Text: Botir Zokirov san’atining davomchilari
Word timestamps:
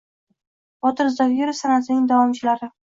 Botir 0.87 1.07
Zokirov 1.19 1.61
san’atining 1.61 2.13
davomchilari 2.13 2.77